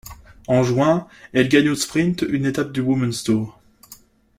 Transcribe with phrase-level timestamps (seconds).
[0.47, 3.59] En juin, elle gagne au sprint une étape du Women's Tour.